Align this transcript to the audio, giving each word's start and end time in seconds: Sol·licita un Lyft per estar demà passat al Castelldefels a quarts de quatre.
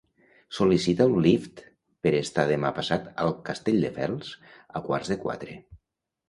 Sol·licita 0.59 1.05
un 1.09 1.19
Lyft 1.25 1.61
per 2.07 2.13
estar 2.19 2.45
demà 2.53 2.71
passat 2.79 3.05
al 3.27 3.35
Castelldefels 3.51 4.33
a 4.81 4.83
quarts 4.89 5.13
de 5.15 5.21
quatre. 5.29 5.61